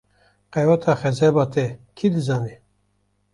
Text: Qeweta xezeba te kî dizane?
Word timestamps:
Qeweta 0.53 0.93
xezeba 1.01 1.43
te 1.53 1.65
kî 1.97 2.07
dizane? 2.15 2.55